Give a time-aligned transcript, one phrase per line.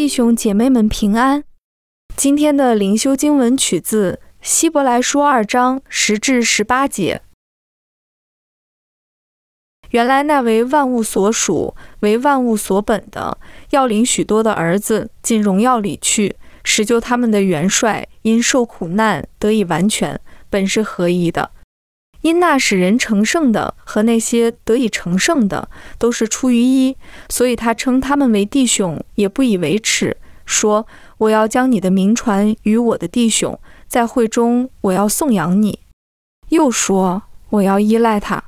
[0.00, 1.44] 弟兄姐妹们平安。
[2.16, 7.20] 今天的灵修经文取自希伯来书二章十至十八节。
[9.90, 13.36] 原来那为万物所属、为万物所本的，
[13.72, 21.50] 要领许多的儿子进荣耀里去，使救他们的元帅因受苦难得以完全，本是合一的。
[22.22, 26.96] 因那使人成圣的和那些得以成圣的，都是出于一，
[27.28, 30.86] 所以他称他们为弟兄，也不以为耻，说
[31.18, 35.80] ：“我要将你的名传与我的弟兄，在会中我要颂扬你。”
[36.50, 38.44] 又说：“我要依赖他。”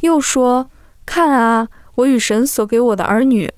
[0.00, 0.70] 又说
[1.06, 3.52] ：“看啊，我与神所给我的儿女。”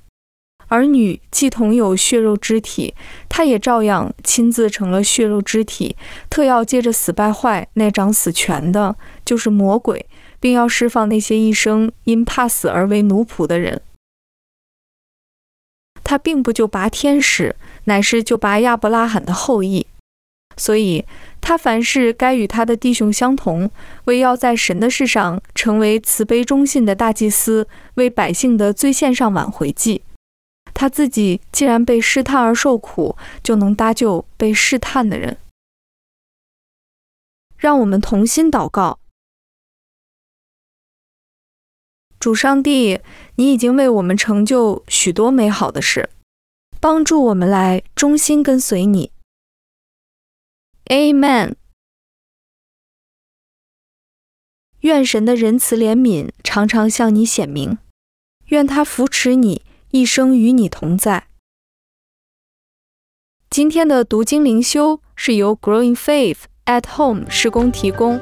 [0.68, 2.94] 儿女既同有血肉之体，
[3.28, 5.96] 他也照样亲自成了血肉之体，
[6.30, 10.06] 特要接着死败坏那掌死权的，就是魔鬼，
[10.38, 13.80] 并要释放那些一生因怕死而为奴仆的人。
[16.04, 19.86] 他并不就拔天使，乃是就拔亚伯拉罕的后裔。
[20.56, 21.04] 所以，
[21.40, 23.70] 他凡事该与他的弟兄相同，
[24.06, 30.02] 为要在神的事上成为慈悲忠信的大祭司，为百姓的罪献上挽回祭。
[30.80, 35.36] 他自己既然被试探而受苦，就能搭救被试探的人。
[37.56, 39.00] 让我们同心祷告：
[42.20, 43.00] 主上帝，
[43.34, 46.10] 你已经为我们成就许多美好的事，
[46.78, 49.10] 帮助我们来忠心跟随你。
[50.84, 51.56] Amen。
[54.82, 57.78] 愿神的仁慈怜悯常常向你显明，
[58.46, 59.62] 愿他扶持你。
[59.90, 61.28] 一生与你同在。
[63.50, 68.20] 今天的读经灵修是由 Growing Faith at Home 施工提供。